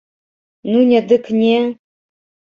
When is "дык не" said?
1.13-1.61